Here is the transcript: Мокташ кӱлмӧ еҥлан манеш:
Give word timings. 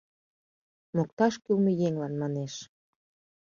Мокташ 0.95 1.33
кӱлмӧ 1.43 1.71
еҥлан 1.87 2.13
манеш: 2.21 2.53